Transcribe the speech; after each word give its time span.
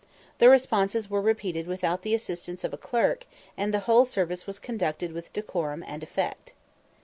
The 0.39 0.49
responses 0.49 1.11
were 1.11 1.21
repeated 1.21 1.67
without 1.67 2.01
the 2.01 2.15
assistance 2.15 2.63
of 2.63 2.73
a 2.73 2.77
clerk, 2.77 3.27
and 3.55 3.71
the 3.71 3.81
whole 3.81 4.03
service 4.03 4.47
was 4.47 4.57
conducted 4.57 5.11
with 5.13 5.31
decorum 5.31 5.83
and 5.85 6.01
effect. 6.01 6.53